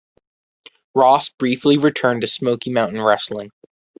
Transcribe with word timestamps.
Ross 0.95 1.29
briefly 1.29 1.77
returned 1.77 2.21
to 2.21 2.27
Smoky 2.27 2.71
Mountain 2.71 2.99
Wrestling. 3.03 3.51